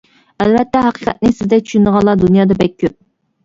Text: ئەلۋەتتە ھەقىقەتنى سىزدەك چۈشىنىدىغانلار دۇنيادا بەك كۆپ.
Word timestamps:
ئەلۋەتتە 0.45 0.81
ھەقىقەتنى 0.87 1.31
سىزدەك 1.41 1.67
چۈشىنىدىغانلار 1.69 2.21
دۇنيادا 2.27 2.61
بەك 2.65 2.79
كۆپ. 2.85 3.01